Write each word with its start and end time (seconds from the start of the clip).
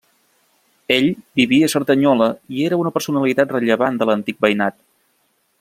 Ell 0.95 1.09
vivia 1.41 1.67
a 1.67 1.71
Cerdanyola 1.75 2.31
i 2.61 2.65
era 2.71 2.81
una 2.85 2.95
personalitat 2.97 3.55
rellevant 3.59 4.01
de 4.03 4.11
l'antic 4.11 4.45
veïnat. 4.47 4.83